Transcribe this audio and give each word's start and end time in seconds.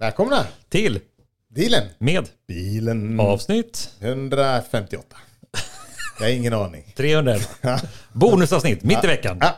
Välkomna 0.00 0.46
till 0.68 1.00
Dealen. 1.54 1.88
med 1.98 2.28
Bilen 2.48 3.20
avsnitt 3.20 3.90
158. 4.00 5.16
Jag 6.18 6.26
har 6.26 6.32
ingen 6.32 6.52
aning. 6.54 6.92
311. 6.96 7.44
Bonusavsnitt 8.12 8.82
mitt 8.82 9.04
i 9.04 9.06
veckan. 9.06 9.38
Ja. 9.40 9.56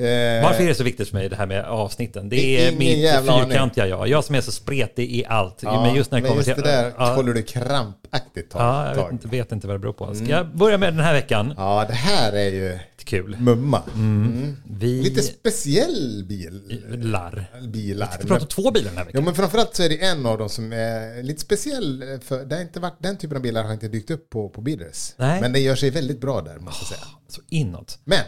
Eh, 0.00 0.42
Varför 0.42 0.62
är 0.64 0.68
det 0.68 0.74
så 0.74 0.84
viktigt 0.84 1.08
för 1.08 1.16
mig 1.16 1.28
det 1.28 1.36
här 1.36 1.46
med 1.46 1.64
avsnitten? 1.64 2.28
Det 2.28 2.66
är 2.66 2.72
mitt 2.76 3.10
fyrkantiga 3.48 3.86
jag. 3.86 4.08
Jag 4.08 4.24
som 4.24 4.34
är 4.34 4.40
så 4.40 4.52
spretig 4.52 5.10
i 5.12 5.24
allt. 5.26 5.62
ja, 5.62 5.82
men 5.82 5.94
just 5.94 6.10
när 6.10 6.20
det 6.20 6.28
kommer 6.28 6.42
just 6.42 6.54
till... 6.54 6.62
det 6.64 6.70
där 6.70 6.92
ja, 6.98 7.14
håller 7.14 7.34
du 7.34 7.42
krampaktigt 7.42 8.50
tag. 8.50 8.60
ja, 8.62 8.88
jag 8.88 9.02
vet 9.02 9.12
inte, 9.12 9.28
vet 9.28 9.52
inte 9.52 9.66
vad 9.66 9.74
det 9.76 9.80
beror 9.80 9.92
på. 9.92 10.14
Ska 10.14 10.24
Mm. 10.24 10.30
jag 10.36 10.46
börja 10.56 10.78
med 10.78 10.92
den 10.94 11.04
här 11.04 11.12
veckan? 11.14 11.54
Ja, 11.56 11.84
det 11.88 11.94
här 11.94 12.32
är 12.32 12.48
ju 12.50 12.78
Kul. 13.04 13.36
mumma. 13.40 13.82
Mm. 13.94 14.56
Vi 14.64 15.02
Lite 15.02 15.22
speciell 15.22 16.24
bil. 16.28 16.82
larr. 16.90 17.44
Bilar. 17.72 18.08
Vi 18.22 18.26
pratar 18.28 18.46
två 18.46 18.70
bilar 18.70 18.88
den 18.88 18.96
här 18.98 19.04
Ja, 19.04 19.06
veckan. 19.06 19.24
men 19.24 19.34
framförallt 19.34 19.74
så 19.76 19.82
är 19.82 19.88
det 19.88 20.04
en 20.04 20.26
av 20.26 20.38
dem 20.38 20.48
som 20.48 20.72
är 20.72 21.22
lite 21.22 21.40
speciell. 21.40 22.04
För 22.24 22.44
det 22.44 22.54
har 22.54 22.62
inte 22.62 22.80
varit, 22.80 22.96
den 22.98 23.16
typen 23.18 23.36
av 23.36 23.42
bilar 23.42 23.64
har 23.64 23.72
inte 23.72 23.88
dykt 23.88 24.10
upp 24.10 24.30
på, 24.30 24.48
på 24.48 24.60
Bidders. 24.60 25.12
Men 25.16 25.52
den 25.52 25.62
gör 25.62 25.74
sig 25.74 25.90
väldigt 25.90 26.20
bra 26.20 26.40
där, 26.40 26.58
måste 26.58 26.82
jag 26.84 26.88
säga. 26.88 27.08
Så 27.28 27.40
inåt. 27.48 27.98
Men, 28.04 28.18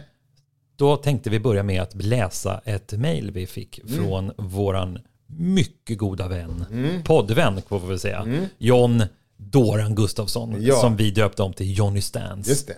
Då 0.82 0.96
tänkte 0.96 1.30
vi 1.30 1.40
börja 1.40 1.62
med 1.62 1.82
att 1.82 1.94
läsa 1.94 2.60
ett 2.64 2.92
mejl 2.92 3.30
vi 3.30 3.46
fick 3.46 3.78
Mm. 3.78 3.94
från 4.04 4.32
våran 4.36 4.98
mycket 5.26 5.98
goda 5.98 6.28
vän, 6.28 6.64
poddvän 7.04 7.62
får 7.68 7.80
vi 7.80 7.98
säga, 7.98 8.46
John 8.58 9.02
Doran 9.36 9.94
Gustafsson, 9.94 10.56
Ja. 10.60 10.74
som 10.80 10.96
vi 10.96 11.10
döpte 11.10 11.42
om 11.42 11.52
till 11.52 11.78
Johnny 11.78 12.00
Stans. 12.00 12.48
just 12.48 12.66
det. 12.68 12.76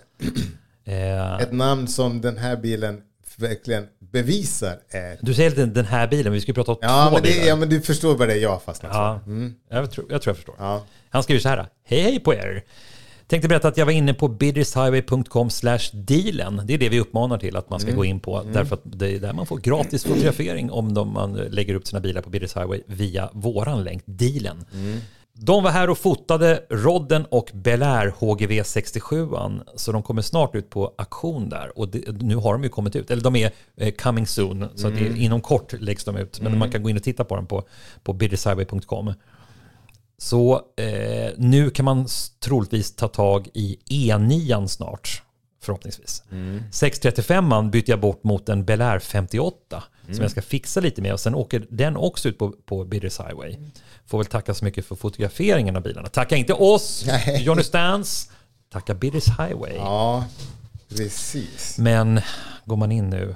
Eh, 0.91 1.35
Ett 1.37 1.51
namn 1.53 1.87
som 1.87 2.21
den 2.21 2.37
här 2.37 2.57
bilen 2.57 3.01
verkligen 3.37 3.87
bevisar 3.99 4.79
är... 4.89 5.17
du 5.21 5.33
säger 5.33 5.49
lite 5.49 5.65
den 5.65 5.85
här 5.85 6.07
bilen, 6.07 6.33
vi 6.33 6.41
ska 6.41 6.49
ju 6.49 6.53
prata 6.53 6.71
om 6.71 6.77
Ja 6.81 7.05
två 7.07 7.13
men, 7.13 7.23
det, 7.23 7.29
bilar. 7.29 7.45
ja, 7.47 7.55
men 7.55 7.69
du 7.69 7.81
förstår 7.81 8.15
vad 8.17 8.27
det 8.27 8.33
är 8.33 8.37
jag 8.41 8.61
fastnat. 8.61 8.91
Ja, 8.93 9.19
jag, 9.69 9.91
tror, 9.91 10.05
jag 10.09 10.21
tror 10.21 10.29
jag 10.31 10.35
förstår. 10.35 10.55
Ja. 10.59 10.83
Han 11.09 11.23
skriver 11.23 11.41
så 11.41 11.49
här. 11.49 11.65
Hej 11.83 12.01
hej 12.01 12.19
på 12.19 12.33
er. 12.33 12.63
Tänkte 13.27 13.47
berätta 13.47 13.67
att 13.67 13.77
jag 13.77 13.85
var 13.85 13.93
inne 13.93 14.13
på 14.13 14.27
biddershighway.com 14.27 15.49
dealen. 15.93 16.61
Det 16.65 16.73
är 16.73 16.77
det 16.77 16.89
vi 16.89 16.99
uppmanar 16.99 17.37
till 17.37 17.55
att 17.55 17.69
man 17.69 17.79
ska 17.79 17.91
gå 17.91 18.05
in 18.05 18.19
på. 18.19 18.43
Därför 18.53 18.75
att 18.75 18.81
det 18.83 19.11
är 19.11 19.19
där 19.19 19.33
man 19.33 19.45
får 19.45 19.57
gratis 19.57 20.03
fotografering 20.03 20.71
om 20.71 20.93
de, 20.93 21.13
man 21.13 21.33
lägger 21.33 21.75
upp 21.75 21.87
sina 21.87 21.99
bilar 21.99 22.21
på 22.21 22.29
Bidders 22.29 22.55
Highway 22.55 22.81
via 22.87 23.29
våran 23.33 23.83
länk, 23.83 24.03
dealen. 24.05 24.65
De 25.37 25.63
var 25.63 25.71
här 25.71 25.89
och 25.89 25.97
fotade 25.97 26.63
Rodden 26.69 27.25
och 27.25 27.51
Bel 27.53 27.83
Air 27.83 28.13
HGV 28.17 28.63
67 28.63 29.27
så 29.75 29.91
de 29.91 30.03
kommer 30.03 30.21
snart 30.21 30.55
ut 30.55 30.69
på 30.69 30.93
auktion 30.97 31.49
där. 31.49 31.79
Och 31.79 31.87
det, 31.87 32.21
nu 32.21 32.35
har 32.35 32.53
de 32.53 32.63
ju 32.63 32.69
kommit 32.69 32.95
ut, 32.95 33.11
eller 33.11 33.23
de 33.23 33.35
är 33.35 33.51
eh, 33.77 33.93
coming 33.93 34.27
soon, 34.27 34.67
så 34.75 34.87
att 34.87 34.95
det, 34.95 35.17
inom 35.17 35.41
kort 35.41 35.73
läggs 35.81 36.03
de 36.03 36.17
ut. 36.17 36.41
Men 36.41 36.57
man 36.57 36.71
kan 36.71 36.83
gå 36.83 36.89
in 36.89 36.97
och 36.97 37.03
titta 37.03 37.23
på 37.23 37.35
dem 37.35 37.47
på, 37.47 37.63
på 38.03 38.13
biddershighway.com. 38.13 39.13
Så 40.17 40.61
eh, 40.77 41.33
nu 41.37 41.69
kan 41.69 41.85
man 41.85 42.07
troligtvis 42.39 42.95
ta 42.95 43.07
tag 43.07 43.47
i 43.53 43.77
E9 43.89 44.67
snart, 44.67 45.21
förhoppningsvis. 45.61 46.23
635 46.71 47.71
byter 47.71 47.89
jag 47.89 47.99
bort 47.99 48.23
mot 48.23 48.49
en 48.49 48.65
Bel 48.65 48.81
Air 48.81 48.99
58 48.99 49.83
som 50.11 50.21
jag 50.21 50.31
ska 50.31 50.41
fixa 50.41 50.79
lite 50.79 51.01
med 51.01 51.13
och 51.13 51.19
sen 51.19 51.35
åker 51.35 51.65
den 51.69 51.97
också 51.97 52.29
ut 52.29 52.37
på, 52.37 52.51
på 52.65 52.85
Bidders 52.85 53.19
Highway. 53.19 53.57
Får 54.07 54.17
väl 54.17 54.25
tacka 54.27 54.53
så 54.53 54.65
mycket 54.65 54.85
för 54.85 54.95
fotograferingen 54.95 55.75
av 55.75 55.81
bilarna. 55.81 56.07
Tacka 56.07 56.35
inte 56.35 56.53
oss, 56.53 57.03
Nej. 57.07 57.43
Johnny 57.43 57.63
Stans. 57.63 58.31
Tacka 58.71 58.93
Bidders 58.93 59.27
Highway. 59.27 59.75
ja, 59.75 60.25
precis. 60.89 61.77
Men 61.77 62.21
går 62.65 62.75
man 62.77 62.91
in 62.91 63.09
nu. 63.09 63.35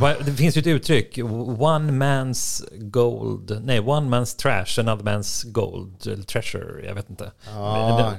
Vad- 0.00 0.24
Det 0.24 0.32
finns 0.32 0.56
ju 0.56 0.60
ett 0.60 0.66
uttryck. 0.66 1.18
One 1.58 1.92
man's 1.92 2.64
gold. 2.90 3.60
Nej, 3.64 3.80
one 3.80 4.16
man's 4.16 4.36
trash, 4.36 4.80
another 4.80 5.04
man's 5.04 5.50
gold. 5.52 6.06
Eller 6.06 6.22
treasure. 6.22 6.86
Jag 6.86 6.94
vet 6.94 7.10
inte. 7.10 7.30
Ja, 7.54 8.12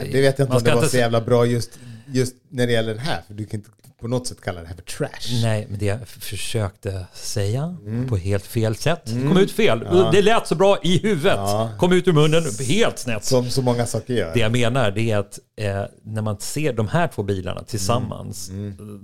det- 0.00 0.12
det 0.12 0.20
vet 0.20 0.38
jag 0.38 0.44
inte 0.46 0.56
om 0.56 0.62
det 0.64 0.70
var 0.70 0.76
inte 0.82 0.90
så 0.90 0.96
jävla 0.98 1.20
bra 1.20 1.46
just, 1.46 1.78
just 2.06 2.34
när 2.48 2.66
det 2.66 2.72
gäller 2.72 2.94
den 2.94 3.04
här. 3.04 3.22
För 3.26 3.34
du 3.34 3.44
kan 3.46 3.60
inte 3.60 3.70
på 4.02 4.08
något 4.08 4.26
sätt 4.26 4.40
kalla 4.40 4.60
det 4.60 4.66
här 4.66 4.74
för 4.74 4.82
trash. 4.82 5.42
Nej, 5.42 5.66
men 5.70 5.78
det 5.78 5.86
jag 5.86 6.08
försökte 6.08 7.06
säga 7.12 7.76
på 8.08 8.16
helt 8.16 8.46
fel 8.46 8.76
sätt. 8.76 9.04
Kom 9.04 9.36
ut 9.36 9.52
fel. 9.52 9.86
Det 10.12 10.22
lät 10.22 10.46
så 10.46 10.54
bra 10.54 10.78
i 10.82 10.98
huvudet. 10.98 11.36
Ja. 11.36 11.72
Kom 11.78 11.92
ut 11.92 12.08
ur 12.08 12.12
munnen 12.12 12.42
helt 12.68 12.98
snett. 12.98 13.24
Som 13.24 13.50
så 13.50 13.62
många 13.62 13.86
saker 13.86 14.14
gör. 14.14 14.34
Det 14.34 14.40
jag 14.40 14.52
menar 14.52 14.90
det 14.90 15.10
är 15.10 15.18
att 15.18 15.38
eh, 15.56 15.84
när 16.02 16.22
man 16.22 16.40
ser 16.40 16.72
de 16.72 16.88
här 16.88 17.08
två 17.08 17.22
bilarna 17.22 17.62
tillsammans, 17.62 18.50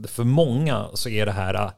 för 0.08 0.24
många 0.24 0.88
så 0.94 1.08
är 1.08 1.26
det 1.26 1.32
här 1.32 1.54
eh, 1.54 1.70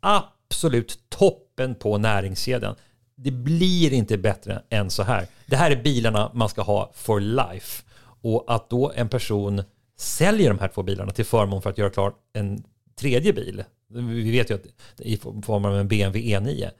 absolut 0.00 0.98
toppen 1.08 1.74
på 1.74 1.98
näringskedjan. 1.98 2.74
Det 3.16 3.30
blir 3.30 3.92
inte 3.92 4.18
bättre 4.18 4.62
än 4.70 4.90
så 4.90 5.02
här. 5.02 5.26
Det 5.46 5.56
här 5.56 5.70
är 5.70 5.82
bilarna 5.82 6.30
man 6.34 6.48
ska 6.48 6.62
ha 6.62 6.92
for 6.94 7.20
life. 7.20 7.82
Och 8.22 8.44
att 8.48 8.70
då 8.70 8.92
en 8.96 9.08
person 9.08 9.62
säljer 9.96 10.48
de 10.48 10.58
här 10.58 10.68
två 10.68 10.82
bilarna 10.82 11.12
till 11.12 11.24
förmån 11.24 11.62
för 11.62 11.70
att 11.70 11.78
göra 11.78 11.90
klart 11.90 12.14
en 12.32 12.64
tredje 13.00 13.32
bil. 13.32 13.64
Vi 13.88 14.30
vet 14.30 14.50
ju 14.50 14.54
att 14.54 14.62
i 14.98 15.16
form 15.16 15.64
av 15.64 15.76
en 15.78 15.88
BMW 15.88 16.36
E9 16.38 16.70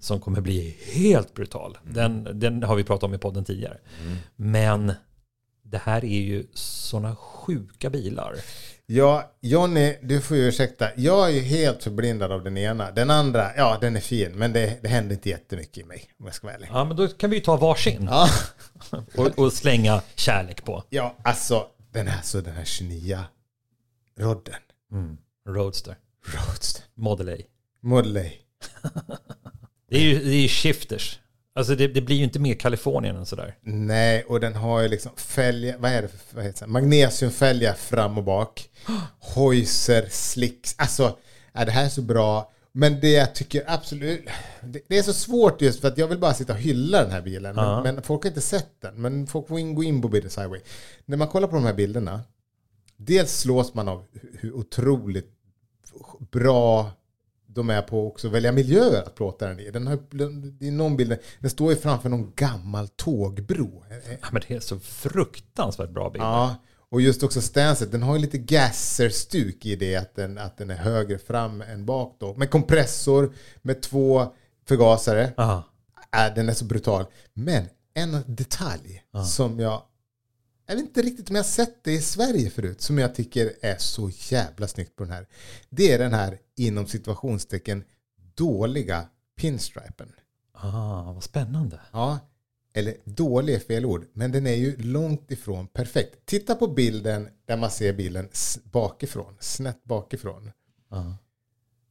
som 0.00 0.20
kommer 0.20 0.40
bli 0.40 0.76
helt 0.94 1.34
brutal. 1.34 1.78
Den, 1.84 2.28
den 2.40 2.62
har 2.62 2.76
vi 2.76 2.84
pratat 2.84 3.02
om 3.02 3.14
i 3.14 3.18
podden 3.18 3.44
tidigare. 3.44 3.78
Men 4.36 4.92
det 5.62 5.78
här 5.78 6.04
är 6.04 6.20
ju 6.20 6.46
sådana 6.54 7.16
sjuka 7.16 7.90
bilar. 7.90 8.34
Ja, 8.86 9.32
Jonny, 9.40 9.96
du 10.02 10.20
får 10.20 10.36
ju 10.36 10.48
ursäkta. 10.48 10.88
Jag 10.96 11.28
är 11.28 11.32
ju 11.34 11.40
helt 11.40 11.82
förblindad 11.82 12.32
av 12.32 12.44
den 12.44 12.56
ena. 12.58 12.90
Den 12.90 13.10
andra, 13.10 13.50
ja 13.56 13.78
den 13.80 13.96
är 13.96 14.00
fin, 14.00 14.32
men 14.32 14.52
det, 14.52 14.78
det 14.82 14.88
händer 14.88 15.14
inte 15.14 15.28
jättemycket 15.28 15.78
i 15.78 15.84
mig 15.84 16.04
om 16.18 16.26
jag 16.26 16.34
ska 16.34 16.46
vara 16.46 16.56
ärlig. 16.56 16.68
Ja, 16.72 16.84
men 16.84 16.96
då 16.96 17.08
kan 17.08 17.30
vi 17.30 17.36
ju 17.36 17.42
ta 17.42 17.56
varsin 17.56 18.08
Ja, 18.10 18.28
och, 19.16 19.38
och 19.38 19.52
slänga 19.52 20.02
kärlek 20.14 20.64
på. 20.64 20.82
ja 20.88 21.16
alltså 21.24 21.66
den 21.98 22.08
här, 22.08 22.22
så 22.22 22.40
den 22.40 22.54
här 22.54 22.64
29 22.64 23.18
Rodden. 24.18 24.54
Roadster, 25.48 25.96
Roadster. 26.26 26.84
Model 26.94 27.28
A. 27.28 27.36
Model 27.80 28.16
A. 28.16 28.30
Det 29.88 29.96
är 29.96 30.02
ju, 30.02 30.18
det 30.18 30.44
är 30.44 30.48
shifters. 30.48 31.20
Alltså 31.54 31.74
det, 31.74 31.88
det 31.88 32.00
blir 32.00 32.16
ju 32.16 32.24
inte 32.24 32.38
mer 32.38 32.54
Kalifornien 32.54 33.16
än 33.16 33.26
sådär. 33.26 33.56
Nej, 33.62 34.24
och 34.24 34.40
den 34.40 34.54
har 34.54 34.80
ju 34.80 34.88
liksom 34.88 35.12
fälgar, 35.16 35.78
vad 35.78 35.90
är 35.90 36.02
det 36.02 36.08
för 36.08 36.36
vad 36.36 36.44
heter 36.44 36.66
det? 36.66 36.72
magnesiumfälgar 36.72 37.74
fram 37.74 38.18
och 38.18 38.24
bak. 38.24 38.70
Hojser, 39.18 40.06
slicks, 40.10 40.74
alltså 40.78 41.18
ja, 41.52 41.64
det 41.64 41.70
här 41.70 41.84
är 41.84 41.88
så 41.88 42.02
bra. 42.02 42.52
Men 42.76 43.00
det 43.00 43.10
jag 43.12 43.34
tycker 43.34 43.64
absolut, 43.66 44.20
det, 44.62 44.80
det 44.88 44.98
är 44.98 45.02
så 45.02 45.12
svårt 45.12 45.62
just 45.62 45.80
för 45.80 45.88
att 45.88 45.98
jag 45.98 46.08
vill 46.08 46.18
bara 46.18 46.34
sitta 46.34 46.52
och 46.52 46.58
hylla 46.58 47.02
den 47.02 47.10
här 47.10 47.22
bilen. 47.22 47.54
Men, 47.54 47.94
men 47.94 48.02
folk 48.02 48.22
har 48.22 48.28
inte 48.28 48.40
sett 48.40 48.80
den, 48.80 48.94
men 48.94 49.26
folk 49.26 49.48
får 49.48 49.58
in, 49.58 49.74
gå 49.74 49.84
in 49.84 50.02
på 50.02 50.08
Bidders 50.08 50.38
Highway. 50.38 50.60
När 51.04 51.16
man 51.16 51.28
kollar 51.28 51.48
på 51.48 51.54
de 51.54 51.64
här 51.64 51.74
bilderna, 51.74 52.20
dels 52.96 53.38
slås 53.40 53.74
man 53.74 53.88
av 53.88 54.04
hur- 54.40 54.52
otroligt 54.52 55.30
bra 56.30 56.90
de 57.46 57.70
är 57.70 57.82
på 57.82 58.06
också 58.06 58.28
välja 58.28 58.52
miljöer 58.52 59.02
att 59.02 59.14
plåta 59.14 59.48
den 59.48 59.60
i. 59.60 59.70
Den 59.70 59.86
har, 59.86 59.98
det 60.58 60.66
är 60.66 60.70
någon 60.72 60.96
bild, 60.96 61.16
den 61.40 61.50
står 61.50 61.72
ju 61.72 61.78
framför 61.78 62.08
någon 62.08 62.32
gammal 62.36 62.88
tågbro. 62.88 63.84
Ja, 64.20 64.28
men 64.32 64.42
det 64.48 64.54
är 64.54 64.60
så 64.60 64.78
fruktansvärt 64.78 65.90
bra 65.90 66.10
bilar. 66.10 66.26
Ja, 66.26 66.54
och 66.94 67.00
just 67.00 67.22
också 67.22 67.40
stanset, 67.40 67.92
den 67.92 68.02
har 68.02 68.14
ju 68.14 68.20
lite 68.20 68.38
gasser-stuk 68.38 69.66
i 69.66 69.76
det 69.76 69.96
att 69.96 70.14
den, 70.14 70.38
att 70.38 70.56
den 70.56 70.70
är 70.70 70.76
högre 70.76 71.18
fram 71.18 71.60
än 71.62 71.86
bak 71.86 72.16
då. 72.20 72.34
Med 72.34 72.50
kompressor, 72.50 73.34
med 73.62 73.82
två 73.82 74.34
förgasare. 74.66 75.32
Aha. 75.36 75.64
Äh, 76.16 76.34
den 76.34 76.48
är 76.48 76.52
så 76.52 76.64
brutal. 76.64 77.04
Men 77.32 77.68
en 77.94 78.22
detalj 78.26 79.02
som 79.26 79.60
jag, 79.60 79.82
jag 80.66 80.74
vet 80.74 80.84
inte 80.84 81.02
riktigt 81.02 81.30
om 81.30 81.36
jag 81.36 81.46
sett 81.46 81.84
det 81.84 81.92
i 81.92 82.00
Sverige 82.02 82.50
förut, 82.50 82.80
som 82.80 82.98
jag 82.98 83.14
tycker 83.14 83.52
är 83.60 83.76
så 83.78 84.10
jävla 84.18 84.68
snyggt 84.68 84.96
på 84.96 85.04
den 85.04 85.12
här. 85.12 85.26
Det 85.70 85.92
är 85.92 85.98
den 85.98 86.12
här 86.12 86.38
inom 86.56 86.86
situationstecken 86.86 87.84
dåliga 88.34 89.06
pinstripen. 89.36 90.12
Ah, 90.52 91.12
vad 91.12 91.22
spännande. 91.22 91.80
Ja, 91.92 92.18
eller 92.76 92.94
dålig 93.04 93.54
är 93.54 93.58
fel 93.58 93.84
ord, 93.86 94.06
men 94.12 94.32
den 94.32 94.46
är 94.46 94.54
ju 94.54 94.76
långt 94.76 95.30
ifrån 95.30 95.66
perfekt. 95.66 96.26
Titta 96.26 96.54
på 96.54 96.66
bilden 96.66 97.28
där 97.46 97.56
man 97.56 97.70
ser 97.70 97.92
bilen 97.92 98.28
bakifrån, 98.72 99.36
snett 99.40 99.84
bakifrån. 99.84 100.50
Ja. 100.90 101.16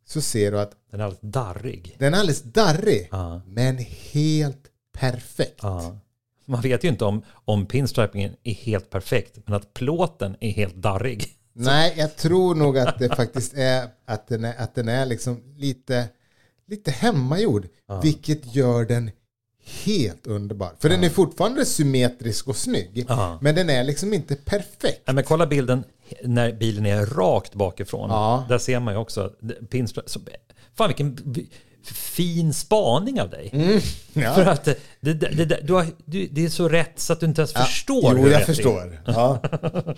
Så 0.06 0.22
ser 0.22 0.52
du 0.52 0.60
att 0.60 0.72
Den 0.92 1.00
är 1.00 1.04
alldeles 1.04 1.22
darrig. 1.22 1.96
den 2.00 2.14
är 2.14 2.18
alldeles 2.18 2.44
darrig, 2.44 3.08
Ja. 3.12 3.42
men 3.48 3.78
helt 4.12 4.64
perfekt. 4.94 5.60
Ja. 5.62 5.98
Man 6.46 6.62
vet 6.62 6.84
ju 6.84 6.88
inte 6.88 7.06
om, 7.06 7.24
om 7.46 7.66
pinstripingen 7.66 8.36
är 8.44 8.54
helt 8.54 8.90
perfekt, 8.90 9.38
men 9.46 9.54
att 9.54 9.74
plåten 9.74 10.36
är 10.40 10.52
helt 10.52 10.76
darrig. 10.76 11.26
Nej, 11.54 11.94
jag 11.98 12.16
tror 12.18 12.56
nog 12.56 12.78
att 12.78 13.00
det 13.00 13.16
faktiskt 13.16 13.54
är 13.54 13.88
att 14.06 14.28
den 14.28 14.44
är, 14.46 14.56
att 14.58 14.76
den 14.76 14.88
är 14.88 15.06
liksom 15.06 15.54
lite, 15.58 16.10
lite 16.68 16.92
hemmagjord, 16.92 17.68
vilket 18.02 18.56
gör 18.56 18.86
den 18.86 19.12
helt 19.86 20.28
underbar. 20.28 20.72
För 20.80 20.90
den 20.90 21.04
är 21.04 21.10
fortfarande 21.10 21.66
symmetrisk 21.66 22.48
och 22.48 22.56
snygg, 22.56 23.06
Ja. 23.10 23.38
men 23.42 23.56
den 23.56 23.70
är 23.70 23.84
liksom 23.84 24.14
inte 24.14 24.36
perfekt. 24.36 25.02
Ja, 25.06 25.14
men 25.14 25.24
kolla 25.24 25.48
bilden 25.48 25.84
när 26.24 26.52
bilen 26.52 26.86
är 26.86 27.06
rakt 27.06 27.54
bakifrån. 27.56 28.10
Ja. 28.10 28.46
Där 28.50 28.58
ser 28.58 28.80
man 28.80 28.94
ju 28.94 29.00
också 29.00 29.32
fan 30.78 30.88
vilken 30.88 31.18
fin 31.86 32.54
spaning 32.54 33.22
av 33.22 33.30
dig. 33.30 33.50
Mm. 33.54 33.80
Ja. 34.14 34.34
För 34.36 34.46
att 34.46 34.66
det, 34.66 34.78
det, 35.14 35.14
det, 35.46 35.60
du 35.64 35.74
har, 35.74 35.86
du, 36.06 36.28
det 36.32 36.46
är 36.46 36.50
så 36.50 36.70
rätt 36.70 37.00
så 37.00 37.14
att 37.14 37.20
du 37.20 37.26
inte 37.26 37.42
ens 37.42 37.54
förstår 37.54 38.04
Jo, 38.04 38.10
hur 38.24 38.32
jag 38.32 38.40
rätt 38.40 38.48
det 38.48 38.52
är. 38.52 38.56
förstår. 38.56 39.02
Ja. 39.06 39.40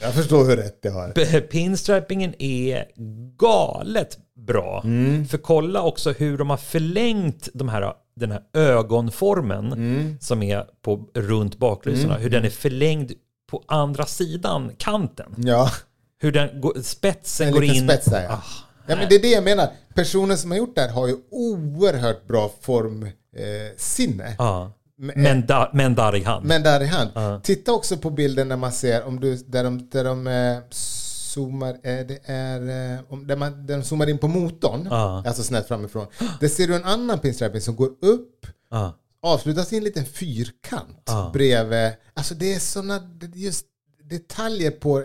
Jag 0.02 0.14
förstår 0.14 0.46
hur 0.46 0.56
rätt 0.58 0.80
jag 0.82 0.92
har. 0.92 1.42
Pinstripingen 1.42 2.34
är 2.42 2.86
galet 3.38 4.18
bra. 4.48 4.82
Mm. 4.86 5.28
För 5.28 5.38
kolla 5.38 5.82
också 5.82 6.12
hur 6.12 6.38
de 6.38 6.50
har 6.50 6.58
förlängt 6.58 7.50
de 7.54 7.70
här, 7.70 7.94
den 8.16 8.32
här 8.32 8.42
ögonformen 8.54 9.74
Mm. 9.74 10.18
som 10.22 10.44
är 10.44 10.66
på, 10.82 11.10
runt 11.14 11.58
baklysorna. 11.58 12.18
Hur 12.18 12.30
den 12.30 12.46
är 12.46 12.50
förlängd 12.50 13.12
på 13.52 13.64
andra 13.68 14.06
sidan 14.06 14.72
kanten. 14.78 15.34
Ja, 15.38 15.72
Hur 16.20 16.32
den 16.32 16.62
går, 16.62 16.82
spetsen 16.82 17.48
en 17.48 17.54
går 17.54 17.64
in. 17.64 17.88
spets 17.88 18.06
där 18.06 18.24
ja. 18.24 18.30
Ah, 18.34 18.44
ja. 18.88 18.96
men 18.96 19.10
det 19.10 19.16
är 19.16 19.22
det 19.22 19.32
jag 19.32 19.44
menar. 19.44 19.70
Personen 19.96 20.38
som 20.38 20.52
har 20.52 20.58
gjort 20.58 20.76
det 20.76 20.82
här 20.82 20.90
har 20.90 21.08
ju 21.08 21.18
oerhört 21.32 22.28
bra 22.28 22.52
formsinne. 22.62 24.26
Eh, 24.28 24.34
ja. 24.38 24.72
Men- 24.98 25.22
Men, 25.24 25.46
da, 25.46 25.72
men 25.74 25.96
darrig 25.96 26.24
hand. 26.24 26.46
Men 26.46 26.64
där 26.64 26.82
i 26.84 26.86
hand. 26.86 27.44
Titta 27.44 27.72
också 27.74 27.98
på 27.98 28.10
bilden 28.10 28.48
när 28.48 28.58
man 28.58 28.72
ser, 28.72 29.04
om 29.04 29.20
du, 29.20 29.36
där 29.36 29.64
de, 29.64 29.90
där 29.90 30.04
de 30.04 30.28
eh, 30.28 30.58
zoomar, 31.36 31.74
eh, 31.74 32.06
det 32.08 32.20
är, 32.26 32.60
eh, 32.62 33.18
där, 33.26 33.36
man, 33.36 33.66
där 33.66 33.78
de 33.78 33.84
zoomar 33.84 34.10
in 34.10 34.18
på 34.18 34.28
motorn, 34.28 34.88
Ja. 34.90 35.24
alltså 35.28 35.44
snett 35.44 35.68
framifrån. 35.68 36.08
Där 36.40 36.48
ser 36.48 36.68
du 36.68 36.76
en 36.76 36.84
annan 36.84 37.20
pinstriping 37.20 37.62
som 37.62 37.76
går 37.76 37.90
upp, 38.02 38.48
ja. 38.72 38.96
avslutas 39.22 39.74
i 39.74 39.78
en 39.78 39.84
liten 39.84 40.06
fyrkant 40.06 41.10
bredvid. 41.34 41.92
Alltså 42.14 42.36
det 42.36 42.54
är 42.54 42.60
sådana 42.60 43.02
just 43.34 43.66
detaljer 44.04 44.72
på, 44.72 45.04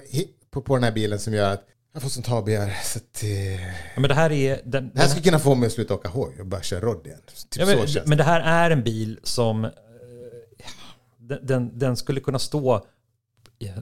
på, 0.51 0.63
på 0.63 0.75
den 0.75 0.85
här 0.85 0.93
bilen 0.93 1.19
som 1.19 1.35
gör 1.35 1.53
att 1.53 1.67
jag 1.93 2.03
får 2.03 2.09
sånt 2.09 2.27
habegär. 2.27 2.79
Så 2.85 2.99
att, 2.99 3.23
eh, 3.23 3.63
Ja, 3.63 3.71
men 4.01 4.09
det 4.09 4.15
här 4.15 4.33
är... 4.33 4.61
Den, 4.65 4.91
det 4.95 5.01
här 5.01 5.09
skulle 5.09 5.23
kunna 5.23 5.39
få 5.39 5.55
mig 5.55 5.67
att 5.67 5.73
sluta 5.73 5.95
åka 5.95 6.09
hoj 6.09 6.41
och 6.41 6.47
börja 6.47 6.63
köra 6.63 6.81
rodd 6.81 7.07
igen. 7.07 7.21
Typ 7.49 7.61
Ja, 7.61 7.67
men, 7.67 7.79
men 8.07 8.19
det 8.19 8.25
här 8.25 8.41
är 8.41 8.71
en 8.71 8.83
bil 8.83 9.19
som 9.23 9.71
den, 11.19 11.47
den, 11.47 11.79
den 11.79 11.97
skulle 11.97 12.21
kunna 12.21 12.39
stå 12.39 12.87
Ja, 13.63 13.73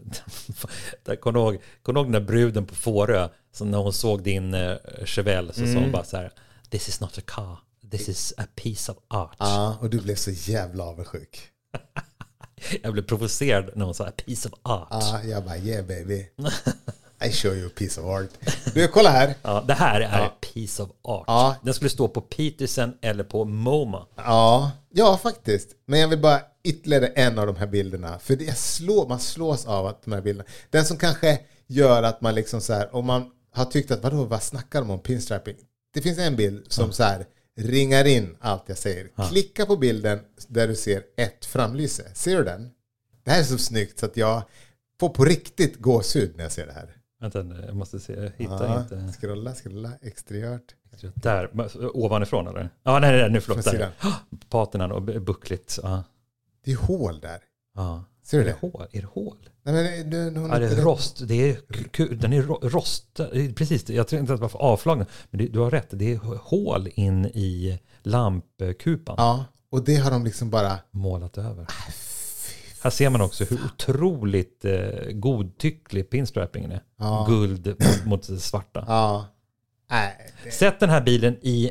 där 1.05 1.17
kom 1.17 1.35
du 1.35 1.41
ihåg, 1.41 1.59
kom 1.83 1.97
ihåg 1.97 2.07
den 2.07 2.13
där 2.13 2.21
bruden 2.21 2.67
på 2.67 2.75
Fårö 2.75 3.29
som 3.53 3.71
när 3.71 3.79
hon 3.79 3.93
såg 3.93 4.23
din 4.23 4.55
uh, 4.55 4.77
Chevelle 5.05 5.53
så 5.53 5.61
Mm. 5.61 5.75
sa 5.75 5.81
hon 5.81 5.93
bara 5.93 6.05
så 6.05 6.17
här 6.17 6.33
This 6.71 6.89
is 6.89 7.01
not 7.01 7.19
a 7.19 7.23
car, 7.27 7.59
this 7.91 8.09
is 8.09 8.35
a 8.37 8.45
piece 8.55 8.93
of 8.93 8.99
art. 9.09 9.37
Ja, 9.39 9.79
och 9.81 9.91
du 9.91 10.01
blev 10.01 10.15
så 10.15 10.31
jävla 10.31 10.85
avundsjuk. 10.85 11.39
Jag 12.83 12.93
blev 12.93 13.03
provocerad 13.03 13.71
när 13.75 13.85
hon 13.85 13.95
sa 13.95 14.05
a 14.07 14.13
piece 14.27 14.49
of 14.49 14.55
art. 14.63 14.89
Ja, 14.91 15.23
jag 15.25 15.45
bara 15.45 15.57
yeah 15.59 15.87
baby. 15.87 16.27
I 17.21 17.33
show 17.33 17.55
you 17.55 17.67
a 17.67 17.71
piece 17.75 18.01
of 18.01 18.07
art. 18.07 18.31
Du, 18.75 18.89
kolla 18.89 19.11
här. 19.11 19.35
Ja, 19.43 19.65
det 19.69 19.75
här 19.75 20.01
är 20.01 20.27
a 20.27 20.31
piece 20.41 20.83
of 20.83 20.91
art. 21.03 21.25
Ja. 21.27 21.57
Den 21.63 21.75
skulle 21.75 21.91
stå 21.91 22.09
på 22.09 22.21
Peterson 22.21 22.93
eller 23.01 23.25
på 23.25 23.45
MoMA. 23.45 24.07
Ja, 24.17 24.71
ja 24.91 25.17
faktiskt. 25.17 25.69
Men 25.87 26.01
jag 26.01 26.09
vill 26.09 26.19
bara 26.19 26.41
ytterligare 26.65 27.07
en 27.07 27.39
av 27.39 27.47
de 27.47 27.57
här 27.57 27.67
bilderna. 27.67 28.19
För 28.19 28.37
det 28.37 28.59
slår, 28.59 29.09
man 29.09 29.21
slås 29.21 29.67
av 29.67 29.87
att 29.87 30.03
de 30.03 30.13
här 30.13 30.21
bilderna. 30.21 30.49
Den 30.71 30.85
som 30.85 30.97
kanske 30.97 31.41
gör 31.67 32.03
att 32.03 32.21
man 32.21 32.35
liksom 32.35 32.61
så 32.61 32.73
här, 32.73 32.95
om 32.95 33.07
man 33.07 33.31
har 33.55 33.65
tyckt 33.65 33.91
att 33.91 34.03
vadå, 34.03 34.25
vad 34.25 34.43
snackar 34.43 34.81
de 34.81 34.91
om 34.91 35.01
pinstriping? 35.01 35.57
Det 35.95 36.03
finns 36.03 36.19
en 36.19 36.37
bild 36.37 36.73
som 36.73 36.93
så 36.93 37.03
här 37.03 37.27
ringar 37.61 38.05
in 38.05 38.37
allt 38.41 38.65
jag 38.67 38.79
säger. 38.79 39.11
Klicka 39.29 39.67
på 39.67 39.77
bilden 39.77 40.21
där 40.49 40.69
du 40.69 40.77
ser 40.77 41.03
ett 41.17 41.45
framlyse. 41.45 42.15
Ser 42.15 42.37
du 42.37 42.45
den? 42.45 42.71
Det 43.25 43.31
här 43.31 43.41
är 43.41 43.45
så 43.45 43.59
snyggt 43.59 43.99
så 43.99 44.07
att 44.07 44.17
jag 44.17 44.43
får 45.01 45.09
på 45.09 45.25
riktigt 45.25 45.77
gåshud 45.77 46.37
när 46.37 46.45
jag 46.45 46.53
ser 46.53 46.67
det 46.67 46.73
här. 46.73 46.95
Vänta, 47.21 47.45
jag 47.67 47.77
måste 47.77 48.01
se, 48.01 48.13
jag 48.13 48.31
hittar 48.37 48.65
Ja, 48.67 48.81
inte. 48.81 49.13
scrolla, 49.21 49.55
scrolla, 49.55 49.93
exteriört. 50.03 50.75
Där, 51.15 51.51
ovanifrån 51.97 52.47
eller? 52.49 52.71
Ja, 52.83 52.99
nej, 52.99 53.21
nej, 53.21 53.31
nu 53.31 53.41
förlåt. 53.41 53.65
Där. 53.65 53.91
Paternan 54.51 54.93
och 54.93 55.03
buckligt. 55.03 55.79
Ja. 55.83 56.05
Det 56.65 56.73
är 56.73 56.77
hål 56.77 57.21
där. 57.21 57.39
Ja. 57.75 58.05
Ser 58.23 58.39
du 58.39 58.43
Är 58.43 58.47
det 58.47 58.57
det? 58.61 58.69
hål? 58.73 58.87
Är 58.93 59.01
det 59.01 59.07
hål? 59.07 59.37
Nej, 59.63 59.75
men 59.75 60.11
du, 60.11 60.31
du, 60.31 60.41
Ja, 60.41 60.59
det 60.59 60.67
är 60.67 60.77
rost. 60.83 61.29
Det 61.29 61.35
är, 61.51 62.15
den 62.15 62.33
är 62.33 62.43
ro- 62.43 62.59
rost. 62.63 63.21
Precis, 63.57 63.91
jag 63.91 64.09
tror 64.09 64.21
inte 64.21 64.33
att 64.33 64.39
det 64.39 64.43
var 64.43 64.49
för 64.49 64.59
avflagna. 64.59 65.07
Men 65.31 65.39
det, 65.39 65.47
du 65.47 65.59
har 65.59 65.71
rätt, 65.71 65.89
det 65.91 66.13
är 66.13 66.17
hål 66.39 66.89
in 66.95 67.27
i 67.27 67.79
lampkupan. 68.03 69.15
Ja, 69.19 69.45
och 69.71 69.85
det 69.85 69.97
har 69.97 70.11
de 70.11 70.25
liksom 70.25 70.51
bara... 70.51 70.79
Målat 70.91 71.39
över. 71.39 71.67
Här 72.83 72.91
ser 72.91 73.11
man 73.11 73.21
också 73.21 73.45
hur 73.45 73.59
otroligt 73.65 74.65
eh, 74.65 75.11
godtycklig 75.13 76.11
pinstripingen 76.11 76.73
är. 76.73 76.81
Ja. 76.99 77.27
Guld 77.29 77.67
mot, 77.67 78.05
mot 78.07 78.27
det 78.29 78.39
svarta. 78.39 78.85
Ja. 78.89 79.27
Nej, 79.91 80.17
det- 80.45 80.51
Sätt 80.51 80.81
den 80.81 80.91
här 80.91 81.01
bilen 81.01 81.37
i 81.43 81.71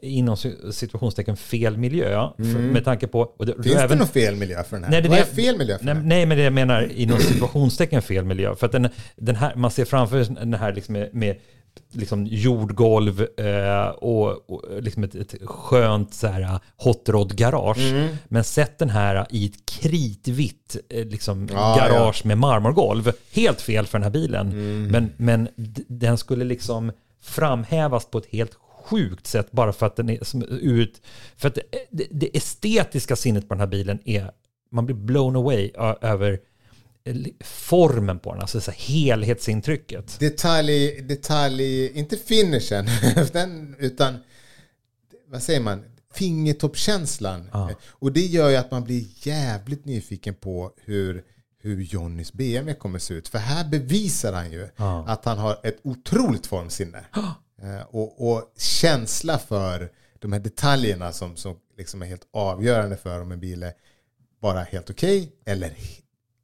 inom 0.00 0.36
situationstecken 0.72 1.36
fel 1.36 1.76
miljö. 1.76 2.28
För, 2.36 2.58
med 2.58 2.84
tanke 2.84 3.06
på... 3.06 3.20
Och 3.20 3.46
det, 3.46 3.52
Mm. 3.52 3.62
Finns 3.64 3.82
du 3.82 3.88
det 3.88 3.94
någon 3.94 4.08
fel 4.08 4.36
miljö 4.36 4.64
för 4.64 4.76
den 4.76 4.84
här? 4.84 4.90
Nej, 4.90 5.02
det 5.02 5.08
Vad 5.08 5.18
är 5.18 5.24
fel 5.24 5.58
miljö 5.58 5.78
för 5.78 5.84
Nej, 5.84 5.94
den 5.94 6.02
här? 6.02 6.08
nej, 6.08 6.26
men 6.26 6.36
det 6.38 6.44
jag 6.44 6.52
menar 6.52 6.92
inom 6.92 7.18
situationstecken 7.18 8.02
fel 8.02 8.24
miljö. 8.24 8.56
För 8.56 8.66
att 8.66 8.72
den, 8.72 8.88
den 9.16 9.36
här, 9.36 9.54
man 9.56 9.70
ser 9.70 9.84
framför 9.84 10.18
den 10.34 10.54
här 10.54 10.72
liksom 10.72 10.92
med, 10.92 11.14
med 11.14 11.36
liksom 11.92 12.26
jordgolv 12.26 13.26
eh, 13.36 13.88
och, 13.88 14.50
och 14.50 14.82
liksom 14.82 15.04
ett, 15.04 15.14
ett 15.14 15.34
skönt 15.44 16.14
så 16.14 16.26
här 16.26 16.60
hot 16.76 17.08
rod 17.08 17.36
garage. 17.36 17.92
Mm. 17.92 18.16
Men 18.28 18.44
sätt 18.44 18.78
den 18.78 18.90
här 18.90 19.26
i 19.30 19.46
ett 19.46 19.66
kritvitt 19.66 20.76
eh, 20.88 21.06
liksom, 21.06 21.48
Ja, 21.52 21.76
garage 21.78 22.26
med 22.26 22.38
marmorgolv. 22.38 23.12
Helt 23.32 23.60
fel 23.60 23.86
för 23.86 23.98
den 23.98 24.02
här 24.02 24.10
bilen. 24.10 24.52
Mm. 24.52 24.86
Men, 24.86 25.12
men 25.16 25.48
den 25.88 26.18
skulle 26.18 26.44
liksom 26.44 26.92
framhävas 27.20 28.06
på 28.06 28.18
ett 28.18 28.26
helt 28.26 28.54
sjukt 28.84 29.26
sätt 29.26 29.52
bara 29.52 29.72
för 29.72 29.86
att 29.86 29.96
den 29.96 30.10
är 30.10 30.24
som 30.24 30.42
ut. 30.42 31.00
För 31.36 31.48
att 31.48 31.58
det, 31.90 32.06
det, 32.10 32.36
estetiska 32.36 33.16
sinnet 33.16 33.48
på 33.48 33.54
den 33.54 33.60
här 33.60 33.66
bilen 33.66 33.98
är, 34.04 34.30
man 34.70 34.86
blir 34.86 34.96
blown 34.96 35.36
away 35.36 35.70
över 36.00 36.38
formen 37.44 38.18
på 38.18 38.32
den, 38.32 38.40
alltså 38.42 38.60
så 38.60 38.70
helhetsintrycket. 38.70 40.20
Detalj, 40.20 41.00
detalj, 41.02 41.86
inte 41.98 42.16
finishen, 42.16 42.86
den, 43.32 43.76
utan 43.78 44.16
vad 45.26 45.42
säger 45.42 45.60
man? 45.60 45.84
Fingertoppskänslan. 46.14 47.48
Och 47.88 48.12
det 48.12 48.20
gör 48.26 48.48
ju 48.50 48.56
att 48.56 48.70
man 48.70 48.84
blir 48.84 49.04
jävligt 49.26 49.84
nyfiken 49.84 50.34
på 50.34 50.72
hur, 50.84 51.24
hur 51.62 51.82
Johnnys 51.82 52.32
BMW 52.32 52.74
kommer 52.74 52.98
se 52.98 53.14
ut. 53.14 53.28
För 53.28 53.38
här 53.38 53.68
bevisar 53.68 54.32
han 54.32 54.52
ju 54.52 54.68
att 55.06 55.24
han 55.24 55.38
har 55.38 55.58
ett 55.62 55.78
otroligt 55.82 56.46
formsinne. 56.46 57.04
Eh, 57.62 57.82
och, 57.82 58.30
och 58.30 58.52
känsla 58.58 59.38
för 59.38 59.90
de 60.18 60.32
här 60.32 60.40
detaljerna 60.40 61.12
som, 61.12 61.36
som 61.36 61.56
liksom 61.78 62.02
är 62.02 62.06
helt 62.06 62.26
avgörande 62.32 62.96
för 62.96 63.20
om 63.20 63.32
en 63.32 63.40
bil 63.40 63.62
är 63.62 63.72
bara 64.40 64.62
helt 64.62 64.90
okej 64.90 65.32
eller 65.46 65.68
he- 65.68 66.01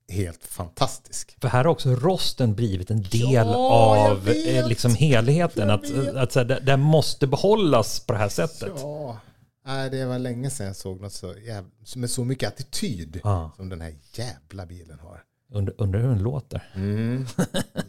helt 0.09 0.45
fantastisk. 0.45 1.37
För 1.41 1.49
här 1.49 1.65
har 1.65 1.71
också 1.71 1.91
rosten 1.95 2.55
blivit 2.55 2.91
en 2.91 3.03
del 3.03 3.33
Ja, 3.33 4.09
av 4.11 4.25
vet. 4.25 4.47
eh, 4.49 4.69
liksom 4.69 4.95
helheten. 4.95 5.71
Att, 5.71 5.91
vet. 5.91 6.15
att, 6.15 6.33
så 6.33 6.39
här, 6.39 6.47
det, 6.47 6.61
det 6.61 6.77
måste 6.77 7.27
behållas 7.27 8.01
på 8.01 8.13
det 8.13 8.19
här 8.19 8.29
sättet. 8.29 8.73
Ja, 8.77 9.19
nej, 9.67 9.91
det 9.91 10.05
var 10.07 10.19
länge 10.19 10.51
sedan 10.51 10.67
jag 10.67 10.77
såg 10.77 11.01
något 11.01 11.13
så 11.13 11.35
jävla, 11.47 11.71
med 11.97 12.11
så 12.11 12.25
mycket 12.25 12.49
attityd 12.49 13.21
Ja. 13.25 13.51
som 13.57 13.69
den 13.69 13.81
här 13.81 13.95
jävla 14.13 14.67
bilen 14.67 14.99
har. 14.99 15.23
Undrar 15.53 15.75
undrar 15.79 16.01
hur 16.01 16.09
den 16.09 16.23
låter. 16.23 16.71
Mm. 16.75 17.27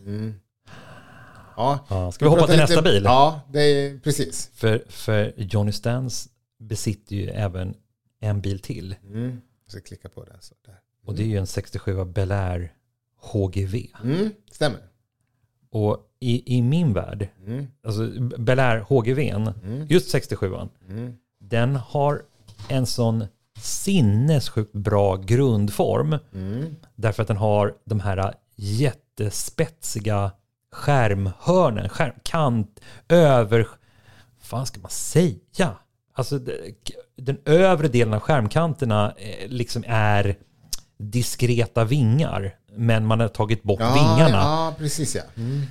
Mm. 0.06 0.40
Ja. 1.56 1.80
Ja, 1.90 2.12
ska 2.12 2.26
vi 2.26 2.30
hoppa 2.30 2.46
till 2.48 2.52
lite- 2.52 2.64
nästa 2.64 2.82
bil? 2.82 3.04
Ja, 3.04 3.42
det 3.54 3.60
är 3.62 4.00
precis. 4.00 4.50
För, 4.54 4.84
för 4.88 5.34
Johnny 5.38 5.72
Stans 5.72 6.30
besitter 6.60 7.16
ju 7.16 7.30
även 7.30 7.74
en 8.22 8.42
bil 8.42 8.60
till. 8.60 8.96
Mm. 9.04 9.42
Jag 9.66 9.72
ska 9.72 9.82
klicka 9.82 10.10
på 10.10 10.24
den. 10.24 10.38
Så 10.42 10.56
där. 10.66 10.76
Och 11.06 11.16
det 11.16 11.24
är 11.24 11.28
ju 11.28 11.38
en 11.38 11.48
67 11.48 12.06
Bel 12.06 12.32
Air 12.32 12.74
HGV. 13.22 13.88
Mm. 14.04 14.30
Stämmer. 14.52 14.80
Och 15.72 15.98
i, 16.20 16.58
i 16.58 16.62
min 16.62 16.94
värld, 16.94 17.28
Mm. 17.46 17.68
alltså 17.84 18.08
Bel 18.38 18.60
Air 18.60 18.80
HGV, 18.80 19.34
just 19.90 20.10
67 20.10 20.54
Mm. 20.90 21.14
den 21.40 21.76
har 21.76 22.22
en 22.70 22.86
sån 22.86 23.26
sinnessjukt 23.60 24.74
bra 24.74 25.16
grundform. 25.16 26.18
Mm. 26.34 26.76
Därför 26.96 27.22
att 27.22 27.28
den 27.28 27.38
har 27.38 27.76
de 27.86 28.00
här 28.00 28.34
jättespetsiga 28.56 30.32
skärmhörnen, 30.72 31.90
skärmkant, 31.90 32.80
över... 33.10 33.68
Vad 34.52 34.68
ska 34.68 34.80
man 34.82 34.92
säga? 34.92 35.76
Alltså 36.14 36.40
den 37.16 37.38
övre 37.46 37.88
delen 37.88 38.14
av 38.14 38.20
skärmkanterna 38.20 39.14
eh, 39.18 39.48
liksom 39.50 39.84
är 39.88 40.38
diskreta 41.00 41.84
vingar. 41.86 42.56
Men 42.76 43.06
man 43.06 43.20
har 43.20 43.28
tagit 43.28 43.64
bort 43.64 43.80
Ja, 43.80 43.94
vingarna. 43.94 44.38
ja, 44.38 44.76
precis 44.78 45.16
ja. 45.16 45.22
Mm. 45.38 45.62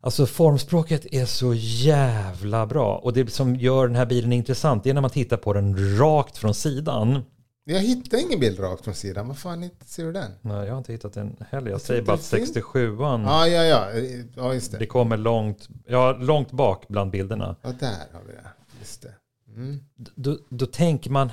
Alltså 0.00 0.26
formspråket 0.26 1.06
är 1.14 1.26
så 1.26 1.54
jävla 1.54 2.66
bra. 2.66 2.96
Och 2.96 3.12
det 3.12 3.30
som 3.32 3.56
gör 3.56 3.86
den 3.86 3.96
här 3.96 4.06
bilen 4.06 4.32
intressant 4.32 4.84
det 4.84 4.90
är 4.90 4.94
när 4.94 5.00
man 5.00 5.10
tittar 5.10 5.36
på 5.36 5.52
den 5.52 5.98
rakt 5.98 6.38
från 6.38 6.54
sidan. 6.54 7.22
Jag 7.64 7.80
hittar 7.80 8.18
ingen 8.26 8.40
bild 8.40 8.60
rakt 8.60 8.84
från 8.84 8.94
sidan. 8.94 9.28
Vad 9.28 9.38
fan 9.38 9.70
ser 9.86 10.04
du 10.04 10.12
den? 10.12 10.30
Nej, 10.40 10.66
jag 10.66 10.72
har 10.72 10.78
inte 10.78 10.92
hittat 10.92 11.12
den 11.12 11.36
heller. 11.50 11.70
Jag 11.70 11.80
tror 11.80 11.86
säger 11.86 12.02
bara 12.02 12.12
att 12.14 12.26
finns. 12.26 12.56
67an, 12.56 13.24
Ja, 13.26 13.46
ja, 13.48 13.62
ja. 13.64 13.86
Ja, 14.36 14.54
just 14.54 14.72
det. 14.72 14.78
det 14.78 14.86
kommer 14.86 15.16
långt, 15.16 15.68
ja, 15.86 16.12
långt 16.12 16.50
bak 16.52 16.88
bland 16.88 17.10
bilderna. 17.10 17.56
Ja, 17.62 17.68
där 17.80 17.88
har 18.12 18.20
vi 18.26 18.32
det. 18.32 18.48
Just 18.80 19.02
det. 19.02 19.12
då, 20.14 20.38
då 20.48 20.66
tänker 20.66 21.10
man, 21.10 21.30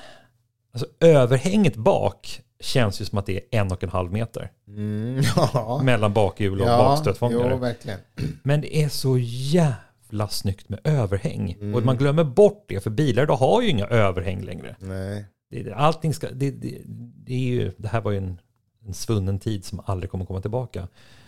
alltså 0.74 0.88
överhänget 1.00 1.76
bak 1.76 2.42
känns 2.62 3.02
ju 3.02 3.06
som 3.06 3.18
att 3.18 3.26
det 3.26 3.36
är 3.36 3.60
en 3.62 3.72
och 3.72 3.84
en 3.84 3.90
halv 3.90 4.12
meter 4.12 4.52
Mm, 4.68 5.22
ja. 5.36 5.82
mellan 5.84 6.14
bakhjul 6.14 6.62
och 6.62 6.68
ja, 6.68 6.78
bakstötfångare. 6.78 7.48
Jo, 7.52 7.58
verkligen. 7.58 8.00
Men 8.44 8.62
det 8.62 8.78
är 8.84 8.90
så 8.90 9.18
jävla 9.18 10.28
snyggt 10.30 10.70
med 10.70 10.80
överhäng. 10.84 11.52
Mm. 11.62 11.76
Och 11.76 11.84
man 11.84 11.98
glömmer 11.98 12.24
bort 12.24 12.66
det, 12.68 12.80
för 12.80 12.90
bilar 12.90 13.26
då 13.26 13.34
har 13.34 13.62
ju 13.62 13.70
inga 13.70 13.86
överhäng 13.88 14.42
längre. 14.42 14.76
Nej. 14.80 15.26
Det, 15.50 15.74
allting 15.74 16.14
ska, 16.14 16.28
det, 16.32 16.52
det, 16.52 16.78
det, 17.26 17.34
är 17.34 17.40
ju, 17.40 17.72
det 17.78 17.88
här 17.88 18.02
var 18.02 18.12
ju 18.12 18.18
en, 18.18 18.40
en 18.88 18.94
svunnen 18.94 19.40
tid 19.40 19.66
som 19.66 19.82
aldrig 19.86 20.12
kommer 20.12 20.26
komma 20.26 20.42
tillbaka. 20.42 20.88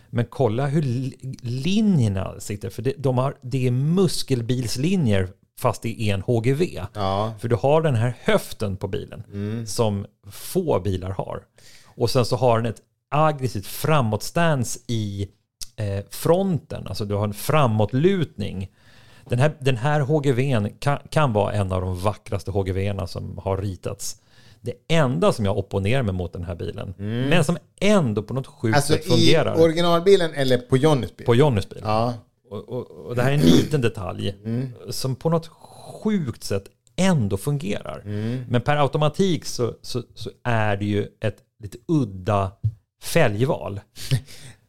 Men 0.10 0.26
kolla 0.26 0.68
hur 0.68 0.82
li- 0.82 1.38
linjerna 1.42 2.40
sitter, 2.40 2.70
för 2.70 2.82
det, 2.82 2.94
de 2.98 3.18
har, 3.18 3.36
det 3.42 3.68
är 3.68 3.72
muskelbilslinjer 3.72 5.30
fast 5.60 5.86
är 5.86 6.14
en 6.14 6.22
HGV. 6.22 6.80
Ja. 6.94 7.34
För 7.40 7.48
du 7.48 7.56
har 7.56 7.82
den 7.82 7.96
här 7.96 8.16
höften 8.22 8.78
på 8.78 8.88
bilen 8.88 9.24
som 9.68 10.06
få 10.32 10.80
bilar 10.80 11.10
har. 11.10 11.44
Och 11.96 12.10
sen 12.10 12.26
så 12.26 12.36
har 12.36 12.62
den 12.62 12.66
ett 12.72 12.82
aggressivt 13.12 13.66
framåtstance 13.66 14.80
i 14.88 15.30
eh, 15.76 16.06
fronten, 16.10 16.88
alltså 16.88 17.06
du 17.06 17.16
har 17.16 17.24
en 17.24 17.34
framåtlutning. 17.34 18.72
Den 19.30 19.40
här, 19.40 19.58
den 19.60 19.78
här 19.78 20.00
HGVn 20.02 20.70
kan, 20.80 21.00
kan 21.10 21.34
vara 21.34 21.54
en 21.54 21.72
av 21.72 21.82
de 21.82 22.00
vackraste 22.00 22.52
HGVerna 22.52 23.08
som 23.08 23.38
har 23.38 23.58
ritats. 23.58 24.22
Det 24.62 24.74
enda 24.88 25.34
som 25.34 25.46
jag 25.46 25.58
opponerar 25.58 26.04
mig 26.04 26.14
mot 26.14 26.34
den 26.34 26.44
här 26.44 26.56
bilen, 26.56 26.94
men 27.30 27.44
som 27.44 27.58
ändå 27.82 28.24
på 28.24 28.34
något 28.34 28.48
sjukt 28.48 28.76
Alltså 28.76 28.94
sätt 28.94 29.06
i 29.06 29.10
fungerar 29.10 29.62
originalbilen 29.62 30.34
eller 30.34 30.58
på 30.58 30.78
Johnnys 30.78 31.16
bil? 31.18 31.26
på 31.26 31.36
Johnnys 31.36 31.70
bil. 31.70 31.82
Ja. 31.84 32.14
Och, 32.54 32.70
och, 32.70 32.92
och 32.92 33.16
det 33.16 33.22
här 33.22 33.30
är 33.30 33.36
en 33.36 33.42
liten 33.46 33.82
detalj 33.82 34.36
Mm. 34.46 34.70
som 34.90 35.16
på 35.16 35.30
något 35.30 35.48
sjukt 36.04 36.44
sätt 36.44 36.64
ändå 36.96 37.38
fungerar. 37.38 38.02
Mm. 38.06 38.44
Men 38.50 38.62
per 38.62 38.78
automatik 38.78 39.46
så, 39.46 39.74
så, 39.82 40.04
så 40.16 40.30
är 40.44 40.78
det 40.78 40.86
ju 40.86 41.08
ett 41.20 41.38
lite 41.64 41.78
udda 41.88 42.52
fälgval 43.04 43.80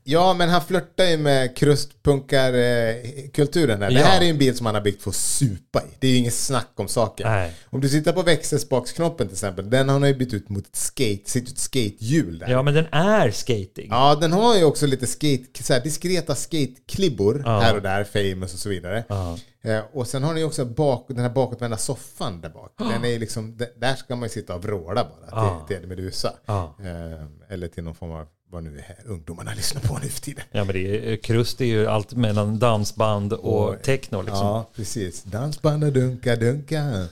ja, 0.04 0.34
men 0.34 0.48
han 0.48 0.62
flörtar 0.64 1.04
ju 1.04 1.16
med 1.16 1.56
krustpunkarkulturen. 1.56 3.80
Det 3.80 3.86
här 4.04 4.20
är 4.20 4.24
ju 4.24 4.30
en 4.30 4.38
bil 4.38 4.56
som 4.56 4.66
han 4.66 4.74
har 4.74 4.82
byggt 4.82 5.02
för 5.02 5.10
att 5.10 5.16
supa 5.16 5.82
i. 5.82 5.86
Det 5.98 6.06
är 6.06 6.10
ju 6.10 6.16
inget 6.16 6.34
snack 6.34 6.70
om 6.76 6.88
saken. 6.88 7.26
Nej. 7.30 7.52
Om 7.70 7.80
du 7.80 7.88
tittar 7.88 8.12
på 8.12 8.22
växelspaksknoppen 8.22 9.26
till 9.26 9.34
exempel, 9.34 9.70
den 9.70 9.88
har 9.88 9.98
han 10.00 10.08
ju 10.08 10.14
bytt 10.14 10.34
ut 10.34 10.48
mot 10.48 10.66
ett 10.66 10.76
skate, 10.76 11.30
sitt 11.30 11.58
skatehjul 11.58 12.38
där. 12.38 12.48
Ja, 12.50 12.62
men 12.62 12.74
den 12.74 12.86
är 12.92 13.30
skating. 13.30 13.86
Ja, 13.90 14.14
den 14.20 14.32
har 14.32 14.56
ju 14.56 14.64
också 14.64 14.86
lite 14.86 15.06
skate, 15.06 15.62
så 15.62 15.72
här, 15.72 15.80
diskreta 15.80 16.34
skateklibbor 16.34 17.42
Ja. 17.44 17.60
här 17.60 17.76
och 17.76 17.82
där, 17.82 18.04
famous 18.04 18.54
och 18.54 18.60
så 18.60 18.68
vidare. 18.68 19.04
Ja. 19.08 19.38
Eh, 19.64 19.82
och 19.92 20.06
sen 20.06 20.22
har 20.22 20.34
ni 20.34 20.44
också 20.44 20.64
bak, 20.64 21.04
den 21.08 21.18
här 21.18 21.30
bakåtvända 21.30 21.76
soffan 21.76 22.40
där 22.40 22.48
bak. 22.48 22.72
Den 22.78 23.04
är 23.04 23.18
liksom, 23.18 23.58
där 23.76 23.94
ska 23.94 24.16
man 24.16 24.22
ju 24.22 24.28
sitta 24.28 24.54
och 24.54 24.62
vråla 24.62 25.06
bara 25.30 25.66
till, 25.66 25.76
till 25.76 25.88
Medusa. 25.88 26.32
Ja. 26.46 26.76
Eh, 26.80 27.52
eller 27.52 27.68
till 27.68 27.84
någon 27.84 27.94
form 27.94 28.10
av, 28.10 28.26
vad 28.50 28.62
nu 28.64 28.78
är 28.78 29.10
ungdomarna 29.10 29.54
lyssnar 29.54 29.80
på 29.80 29.98
nu 29.98 30.08
för 30.08 30.20
tiden. 30.20 30.44
Ja, 30.50 30.64
men 30.64 30.74
det 30.74 31.12
är, 31.12 31.16
krust 31.16 31.60
är 31.60 31.64
ju 31.64 31.86
allt 31.86 32.14
mellan 32.14 32.58
dansband 32.58 33.32
och 33.32 33.82
techno 33.82 34.22
liksom. 34.22 34.46
Ja, 34.46 34.70
precis. 34.76 35.22
Dansband 35.22 35.84
och 35.84 35.92
dunka, 35.92 36.36
dunka. 36.36 37.06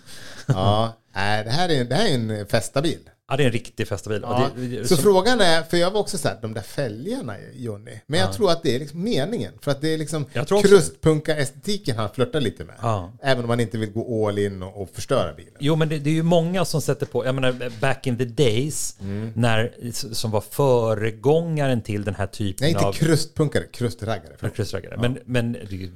Ja, 0.47 0.93
det 1.15 1.51
här 1.51 1.69
är, 1.69 1.85
det 1.85 1.95
här 1.95 2.09
är 2.09 2.15
en 2.15 2.47
festabil. 2.47 3.01
Ja, 3.33 3.37
det 3.37 3.43
är 3.43 3.47
en 3.47 3.53
riktig 3.53 3.89
festabil. 3.89 4.21
Ja, 4.23 4.51
det, 4.57 4.89
så 4.89 4.95
som- 4.97 5.03
frågan 5.05 5.41
är, 5.41 5.63
för 5.63 5.77
jag 5.77 5.91
var 5.91 6.01
också 6.01 6.19
så 6.19 6.29
här, 6.29 6.39
de 6.43 6.55
där 6.55 6.63
fälgarna 6.63 7.35
Jonny. 7.55 8.01
Men 8.07 8.21
jag 8.21 8.33
tror 8.33 8.51
att 8.51 8.63
det 8.63 8.75
är 8.75 8.79
liksom 8.79 9.03
meningen. 9.03 9.53
För 9.61 9.71
att 9.71 9.81
det 9.81 9.95
är 9.95 9.99
liksom 9.99 10.25
krustpunka-estetiken 10.63 11.97
han 11.97 12.11
flörtar 12.11 12.41
lite 12.41 12.65
med. 12.65 12.75
Ja. 12.83 13.13
Även 13.23 13.45
om 13.45 13.49
man 13.49 13.61
inte 13.61 13.79
vill 13.79 13.91
gå 13.91 14.29
all 14.29 14.39
in 14.39 14.63
och, 14.63 14.83
och 14.83 14.89
förstöra 14.93 15.35
bilen. 15.35 15.53
Jo, 15.59 15.77
men 15.77 15.89
det, 15.89 15.99
det 15.99 16.11
är 16.11 16.15
ju 16.15 16.23
många 16.23 16.65
som 16.65 16.81
sätter 16.83 17.07
på, 17.07 17.27
jag 17.27 17.35
menar 17.35 17.81
back 17.81 18.07
in 18.07 18.19
the 18.19 18.25
days, 18.25 18.97
Mm. 19.01 19.33
när, 19.37 19.73
som 20.15 20.31
var 20.31 20.41
föregångaren 20.41 21.83
till 21.83 22.05
den 22.05 22.15
här 22.15 22.27
typen 22.27 22.57
Nej, 22.65 22.71
inte 22.71 22.85
av... 22.85 22.93
krustpunkare, 22.93 23.65
krustraggare. 23.73 24.35
förlåt. 24.39 24.57
Kryssraggare. 24.57 24.97
Men, 25.01 25.19
men 25.25 25.53
det 25.53 25.59
är 25.61 25.73
ju 25.73 25.91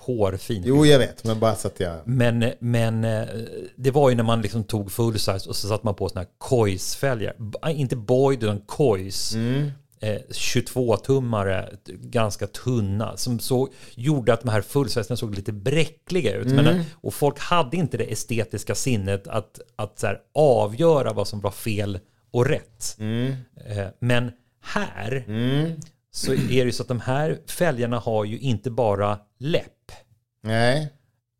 hårfint. 0.00 0.66
Jo, 0.66 0.86
jag 0.86 0.98
vet, 0.98 1.24
men 1.24 1.38
bara 1.40 1.54
så 1.54 1.68
att 1.68 1.80
jag... 1.80 1.96
Men, 2.04 2.52
men 2.58 3.04
eh, 3.04 3.22
det 3.76 3.90
var 3.90 4.10
ju 4.10 4.16
när 4.16 4.24
man 4.24 4.42
liksom 4.42 4.64
tog 4.64 4.92
full 4.92 5.18
size 5.18 5.48
och 5.48 5.56
så 5.56 5.68
satte 5.68 5.86
man 5.86 5.94
på 5.94 6.08
såna 6.08 6.20
här 6.20 6.28
Kois-fälgar. 6.74 7.34
B- 7.38 7.58
Inte 7.72 7.96
Boyd 7.96 8.42
utan 8.44 8.60
Kois. 8.60 9.34
Eh, 10.00 10.20
22-tummare, 10.30 11.76
ganska 11.86 12.46
tunna. 12.46 13.16
Som 13.16 13.38
så 13.38 13.68
gjorde 13.94 14.32
att 14.32 14.40
de 14.40 14.48
här 14.48 14.60
fullsize 14.62 15.16
såg 15.16 15.34
lite 15.34 15.52
bräckliga 15.52 16.34
ut. 16.36 16.46
Men, 16.46 16.84
och 16.94 17.14
folk 17.14 17.38
hade 17.38 17.76
inte 17.76 17.96
det 17.96 18.12
estetiska 18.12 18.74
sinnet 18.74 19.28
att, 19.28 19.60
att 19.76 19.98
så 19.98 20.06
här, 20.06 20.20
avgöra 20.34 21.12
vad 21.12 21.28
som 21.28 21.40
var 21.40 21.50
fel 21.50 21.98
och 22.30 22.46
rätt. 22.46 22.96
Eh, 23.66 23.86
men 23.98 24.30
här 24.62 25.24
så 26.10 26.32
är 26.32 26.36
det 26.36 26.54
ju 26.54 26.72
så 26.72 26.82
att 26.82 26.88
de 26.88 27.00
här 27.00 27.38
fälgarna 27.46 27.98
har 27.98 28.24
ju 28.24 28.38
inte 28.38 28.70
bara 28.70 29.18
läpp. 29.38 29.92
Nej. 30.42 30.92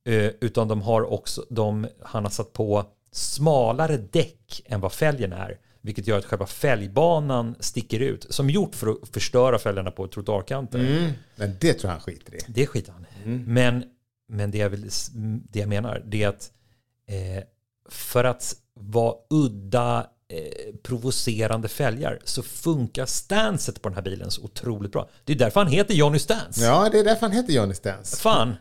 Eh, 0.09 0.31
utan 0.41 0.69
de 0.69 0.83
har 0.83 1.13
också, 1.13 1.45
de, 1.51 1.87
han 2.03 2.25
har 2.25 2.31
satt 2.31 2.53
på 2.53 2.85
smalare 3.15 3.97
däck 3.97 4.63
än 4.65 4.81
vad 4.81 4.93
fälgen 4.93 5.33
är. 5.33 5.59
Vilket 5.81 6.07
gör 6.07 6.19
att 6.19 6.25
själva 6.25 6.47
fälgbanan 6.47 7.55
sticker 7.61 8.01
ut. 8.01 8.27
Som 8.31 8.51
gjort 8.51 8.75
för 8.75 8.91
att 8.91 9.09
förstöra 9.13 9.59
fälgarna 9.59 9.91
på 9.91 10.07
trottoarkanter. 10.07 10.79
Mm. 10.79 11.13
Men 11.37 11.57
det 11.61 11.73
tror 11.73 11.89
jag 11.89 11.91
han 11.91 12.01
skiter 12.01 12.35
i. 12.35 12.39
Det 12.49 12.67
skiter 12.67 12.93
han 12.93 13.03
i. 13.05 13.29
Men, 13.47 13.85
men 14.29 14.51
det, 14.51 14.59
jag 14.59 14.71
vill, 14.71 14.91
det 15.51 15.59
jag 15.59 15.69
menar 15.69 16.03
det 16.07 16.23
är 16.23 16.29
att 16.29 16.53
eh, 17.09 17.45
för 17.89 18.25
att 18.25 18.57
vara 18.75 19.15
udda 19.31 20.07
eh, 20.29 20.75
provocerande 20.83 21.69
fälgar 21.69 22.19
så 22.25 22.43
funkar 22.43 23.07
stanset 23.07 23.83
på 23.83 23.89
den 23.89 23.97
här 23.97 24.03
bilen 24.03 24.31
så 24.31 24.43
otroligt 24.43 24.93
bra. 24.93 25.09
Det 25.25 25.33
är 25.33 25.37
därför 25.37 25.61
han 25.61 25.73
heter 25.73 25.95
Johnny 25.95 26.19
Stance. 26.19 26.65
Ja, 26.65 26.89
det 26.93 26.99
är 26.99 27.05
därför 27.05 27.27
han 27.27 27.37
heter 27.37 27.53
Johnny 27.53 27.75
Stance. 27.75 28.17
Fan, 28.17 28.55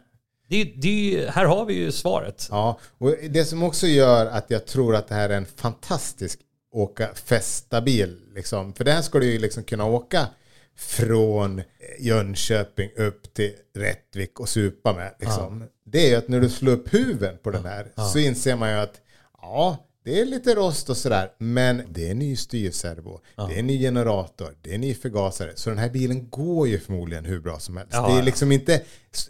det 0.53 0.73
det 0.75 1.29
här 1.29 1.45
har 1.45 1.65
vi 1.65 1.73
ju 1.73 1.91
svaret. 1.91 2.47
Ja, 2.51 2.79
och 2.97 3.15
det 3.29 3.45
som 3.45 3.63
också 3.63 3.87
gör 3.87 4.25
att 4.25 4.49
jag 4.49 4.65
tror 4.65 4.95
att 4.95 5.07
det 5.07 5.15
här 5.15 5.29
är 5.29 5.37
en 5.37 5.45
fantastisk 5.45 6.39
åka 6.73 7.13
festabil. 7.13 8.19
Liksom. 8.33 8.73
För 8.73 8.83
där 8.83 9.01
ska 9.01 9.19
du 9.19 9.25
ju 9.25 9.39
liksom 9.39 9.63
kunna 9.63 9.85
åka 9.85 10.27
från 10.75 11.61
Jönköping 11.99 12.89
upp 12.95 13.33
till 13.33 13.53
Rättvik 13.75 14.39
och 14.39 14.49
supa 14.49 14.93
med. 14.93 15.15
Liksom. 15.19 15.67
Det 15.85 16.05
är 16.05 16.09
ju 16.09 16.15
att 16.15 16.27
när 16.27 16.39
du 16.39 16.49
slår 16.49 16.73
upp 16.73 16.93
huven 16.93 17.37
på 17.43 17.51
den 17.51 17.65
här 17.65 17.87
så 18.13 18.19
inser 18.19 18.55
man 18.55 18.69
ju 18.69 18.75
att 18.75 19.01
ja, 19.41 19.77
det 20.03 20.21
är 20.21 20.25
lite 20.25 20.55
rost 20.55 20.89
och 20.89 20.97
sådär. 20.97 21.31
Men 21.37 21.83
det 21.89 22.09
är 22.09 22.15
ny 22.15 22.35
styrservo, 22.35 23.21
det 23.35 23.59
är 23.59 23.63
ny 23.63 23.79
generator, 23.79 24.55
det 24.61 24.73
är 24.73 24.77
ny 24.77 24.93
förgasare. 24.93 25.51
Så 25.55 25.69
den 25.69 25.79
här 25.79 25.89
bilen 25.89 26.29
går 26.29 26.67
ju 26.67 26.79
förmodligen 26.79 27.25
hur 27.25 27.39
bra 27.39 27.59
som 27.59 27.77
helst. 27.77 27.93
Ja, 27.93 28.07
det 28.07 28.13
är 28.13 28.17
ja. 28.17 28.23
liksom 28.23 28.51
inte, 28.51 28.81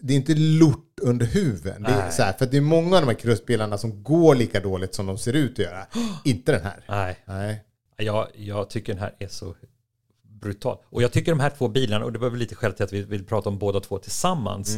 det 0.01 0.13
är 0.13 0.18
inte 0.18 0.36
lort 0.36 1.00
under 1.01 1.25
huven. 1.25 1.84
Det 1.84 1.89
är 1.89 2.12
så 2.12 2.24
här, 2.24 2.34
för 2.34 2.46
det 2.46 2.58
är 2.58 2.62
många 2.62 2.96
av 2.96 3.01
de 3.01 3.08
här 3.08 3.20
krustbilarna 3.20 3.77
som 3.77 4.03
går 4.03 4.36
lika 4.36 4.60
dåligt 4.60 4.96
som 4.96 5.06
de 5.06 5.18
ser 5.18 5.34
ut 5.34 5.51
att 5.51 5.60
göra. 5.60 5.88
inte 6.25 6.51
den 6.51 6.62
här. 6.62 6.86
Nej, 6.88 7.18
Nej. 7.25 7.63
jag, 7.98 8.27
jag 8.36 8.70
tycker 8.70 8.94
den 8.94 9.01
här 9.01 9.15
är 9.20 9.27
så 9.27 9.56
brutal. 10.24 10.77
Och 10.86 11.03
jag 11.03 11.12
tycker 11.12 11.32
de 11.32 11.39
här 11.39 11.50
två 11.58 11.68
bilarna, 11.68 12.06
och 12.06 12.13
det 12.13 12.20
var 12.20 12.30
väl 12.30 12.39
lite 12.39 12.56
skäl 12.56 12.74
till 12.74 12.84
att 12.84 12.94
vi 12.94 13.01
vill 13.01 13.25
prata 13.25 13.50
om 13.50 13.58
båda 13.58 13.80
två 13.80 13.98
tillsammans, 13.98 14.77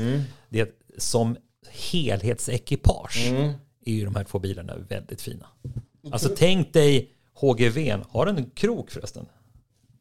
det 0.49 0.59
är 0.59 0.67
som 0.97 1.37
helhetsekipage 1.69 3.33
är 3.85 3.93
ju 3.93 4.05
de 4.05 4.15
här 4.15 4.23
två 4.23 4.39
bilarna 4.39 4.75
väldigt 4.87 5.21
fina. 5.21 5.45
Alltså 6.11 6.29
tänk 6.37 6.73
dig 6.73 7.11
HGV, 7.33 8.01
har 8.09 8.25
den 8.25 8.37
en 8.37 8.49
krok 8.49 8.91
förresten? 8.91 9.25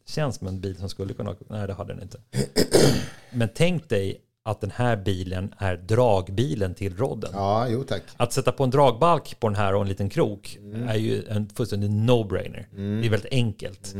Känns 0.06 0.36
som 0.36 0.46
en 0.46 0.60
bil 0.60 0.76
som 0.76 0.88
skulle 0.88 1.14
kunna, 1.14 1.34
nej 1.48 1.66
det 1.66 1.74
hade 1.74 1.94
den 1.94 2.02
inte. 2.02 2.18
Men 3.32 3.48
tänk 3.54 3.88
dig 3.88 4.20
att 4.44 4.60
den 4.60 4.70
här 4.70 4.96
bilen 4.96 5.54
är 5.58 5.76
dragbilen 5.76 6.74
till 6.74 6.96
rodden. 6.96 7.30
Ja, 7.34 7.68
jo 7.68 7.82
tack. 7.82 8.02
Att 8.16 8.32
sätta 8.32 8.52
på 8.52 8.64
en 8.64 8.70
dragbalk 8.70 9.40
på 9.40 9.48
den 9.48 9.56
här 9.56 9.74
och 9.74 9.86
en 9.86 9.94
en 9.98 10.08
krok 10.08 10.58
är 10.88 10.96
ju 10.96 11.24
en 11.28 11.48
fullständig 11.48 11.90
no-brainer. 11.90 12.66
Det 13.00 13.06
är 13.06 13.10
väldigt 13.10 13.32
enkelt. 13.32 13.94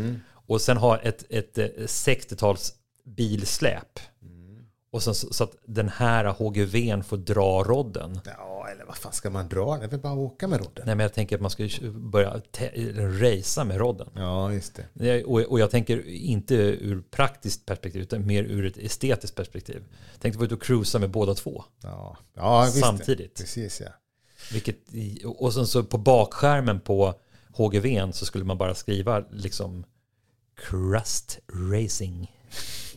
Och 0.46 0.60
sen 0.60 0.76
ha 0.76 0.98
ett, 0.98 1.24
ett, 1.28 1.58
eh, 1.58 1.64
60-tals 1.86 2.74
bilsläp. 3.04 3.98
Och 4.94 5.02
sen 5.02 5.14
så, 5.14 5.32
så 5.32 5.44
att 5.44 5.56
den 5.64 5.88
här 5.88 6.24
HGVn 6.24 7.04
får 7.04 7.16
dra 7.16 7.62
rodden. 7.62 8.20
Ja, 8.24 8.68
eller 8.72 8.84
vad 8.84 8.96
fan 8.96 9.12
ska 9.12 9.30
man 9.30 9.48
dra? 9.48 9.76
Det 9.76 9.84
är 9.84 9.88
väl 9.88 10.00
bara 10.00 10.12
att 10.12 10.18
åka 10.18 10.48
med 10.48 10.58
rodden. 10.58 10.82
Nej 10.86 10.94
men 10.94 11.04
jag 11.04 11.12
tänker 11.12 11.36
att 11.36 11.42
man 11.42 11.50
ska 11.50 11.68
börja 11.90 12.42
racea 13.22 13.64
med 13.64 13.76
rodden. 13.76 14.08
Ja, 14.14 14.52
just 14.52 14.80
det. 14.94 15.24
Och, 15.24 15.40
och 15.40 15.60
jag 15.60 15.70
tänker 15.70 16.08
inte 16.08 16.54
ur 16.54 17.02
praktiskt 17.10 17.66
perspektiv 17.66 18.02
utan 18.02 18.26
mer 18.26 18.44
ur 18.44 18.66
ett 18.66 18.76
estetiskt 18.76 19.36
perspektiv. 19.36 19.84
Tänk 20.18 20.34
dig 20.34 20.38
vara 20.38 20.46
ute 20.46 20.54
och 20.54 20.62
cruisa 20.62 20.98
med 20.98 21.10
båda 21.10 21.34
två. 21.34 21.64
Ja, 21.82 22.16
ja 22.34 22.62
visst. 22.64 22.80
Samtidigt. 22.80 23.36
Precis 23.36 23.80
ja. 23.80 23.90
Vilket, 24.52 24.78
och 25.24 25.54
sen 25.54 25.66
så 25.66 25.84
på 25.84 25.98
bakskärmen 25.98 26.80
på 26.80 27.14
HGVn 27.52 28.12
så 28.12 28.26
skulle 28.26 28.44
man 28.44 28.58
bara 28.58 28.74
skriva 28.74 29.24
liksom 29.30 29.84
Crust 30.56 31.38
Racing. 31.72 32.30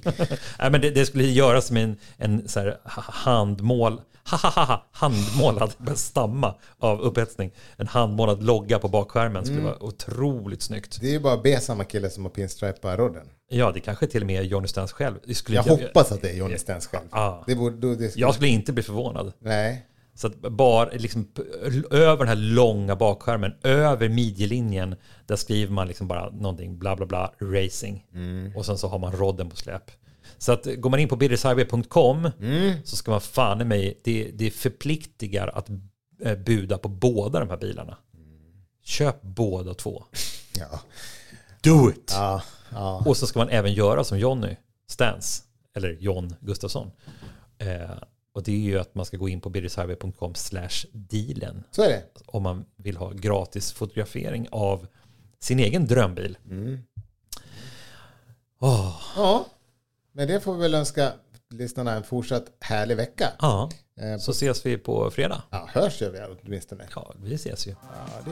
Nej, 0.60 0.72
men 0.72 0.82
det, 0.82 0.90
det 0.90 1.06
skulle 1.06 1.24
göras 1.24 1.72
med 1.72 1.84
en, 1.84 1.98
en 2.18 2.48
så 2.48 2.60
här 2.60 2.78
handmål, 2.94 4.02
ha, 4.30 4.38
ha, 4.38 4.50
ha, 4.50 4.66
ha, 4.66 4.86
handmålad, 4.92 5.74
stamma 5.96 6.56
av 6.80 7.02
upphetsning. 7.02 7.52
En 7.78 7.88
handmålad 7.88 8.44
logga 8.44 8.80
på 8.80 8.88
bakskärmen 8.88 9.46
skulle 9.46 9.62
vara 9.62 9.84
otroligt 9.84 10.62
snyggt. 10.62 11.02
Det 11.02 11.08
är 11.08 11.12
ju 11.12 11.20
bara 11.20 11.34
att 11.34 11.44
be 11.44 11.60
samma 11.60 11.84
kille 11.84 12.10
som 12.10 12.26
har 12.26 12.32
pinstripat 12.32 13.00
rodden. 13.00 13.28
Ja, 13.50 13.72
det 13.72 13.80
kanske 13.80 14.08
till 14.08 14.22
och 14.22 14.28
med 14.28 14.40
är 14.40 14.44
Johnny 14.44 14.68
Stans 14.68 14.92
själv. 14.92 15.16
Jag 15.48 15.64
hoppas 15.64 16.12
att 16.12 16.22
det 16.22 16.30
är 16.30 16.36
Johnny 16.36 16.58
Stens 16.58 16.88
själv. 16.88 17.08
Ja. 17.12 17.44
Det 17.48 17.56
borde, 17.56 17.96
det 17.96 18.10
skulle, 18.10 18.26
Jag 18.26 18.34
skulle 18.34 18.50
inte 18.50 18.74
bli 18.74 18.84
förvånad. 18.84 19.34
Nej. 19.40 19.88
Så 20.18 20.28
att 20.28 20.42
bara 20.42 20.90
liksom 20.90 21.28
över 21.92 22.18
den 22.18 22.28
här 22.28 22.36
långa 22.36 22.96
bakskärmen, 22.96 23.54
över 23.64 24.10
midjelinjen, 24.10 24.96
där 25.26 25.36
skriver 25.36 25.74
man 25.74 25.88
liksom 25.88 26.08
bara 26.08 26.30
någonting 26.30 26.80
bla 26.80 26.96
bla 26.96 27.06
bla 27.06 27.34
racing. 27.42 28.06
Och 28.56 28.66
sen 28.66 28.78
så 28.78 28.88
har 28.88 29.00
man 29.00 29.12
rodden 29.12 29.50
på 29.50 29.56
släp. 29.56 29.92
Så 30.38 30.52
att 30.52 30.68
går 30.78 30.90
man 30.90 31.00
in 31.00 31.10
på 31.10 31.16
biddershighway.com 31.16 32.32
så 32.84 32.96
ska 32.96 33.12
man 33.12 33.22
fan 33.22 33.62
i 33.62 33.64
mig, 33.64 34.02
det, 34.04 34.32
det 34.34 34.52
förpliktigar 34.52 35.48
att 35.48 35.70
eh, 36.22 36.36
buda 36.38 36.78
på 36.78 36.90
båda 36.90 37.40
de 37.40 37.50
här 37.50 37.58
bilarna. 37.58 37.98
Köp 38.84 39.22
båda 39.22 39.74
två. 39.74 40.04
Ja. 40.60 40.80
Do 41.62 41.90
it! 41.90 42.12
Ja. 42.16 42.42
ja. 42.72 43.04
Och 43.06 43.18
så 43.18 43.28
ska 43.28 43.40
man 43.40 43.50
även 43.50 43.74
göra 43.74 44.04
som 44.04 44.20
Jonny 44.20 44.56
Stans, 44.88 45.44
eller 45.76 45.98
John 46.00 46.36
Gustafsson. 46.40 46.92
Eh, 47.58 47.90
och 48.38 48.44
det 48.44 48.52
är 48.52 48.58
ju 48.60 48.80
att 48.80 48.96
man 48.96 49.06
ska 49.06 49.18
gå 49.18 49.30
in 49.30 49.42
på 49.42 49.50
biddershighway.com 49.50 50.36
slash 50.36 50.86
dealen 50.92 51.64
Så 51.72 51.82
är 51.82 51.90
det. 51.90 52.04
om 52.26 52.44
man 52.44 52.66
vill 52.76 52.98
ha 52.98 53.12
gratis 53.12 53.72
fotografering 53.72 54.48
av 54.52 54.88
sin 55.40 55.60
egen 55.60 55.86
drömbil. 55.88 56.38
Åh, 58.60 59.02
Ja. 59.16 59.46
Men 60.12 60.28
det 60.28 60.40
får 60.40 60.54
vi 60.54 60.60
väl 60.62 60.74
önska 60.74 61.12
lyssnarna 61.54 61.92
en 61.92 62.04
fortsatt 62.04 62.46
härlig 62.60 62.98
vecka. 62.98 63.32
ja, 63.40 63.70
Eh, 64.02 64.18
så 64.18 64.32
ses 64.32 64.66
vi 64.66 64.78
på 64.78 65.12
fredag. 65.12 65.42
Ja, 65.50 65.70
hörs 65.74 66.02
gör 66.02 66.12
vi 66.12 66.20
åtminstone. 66.44 66.88
Ja, 66.96 67.14
vi 67.24 67.36
ses 67.36 67.68
ju. 67.68 67.72
Ja, 67.72 68.22
det 68.26 68.32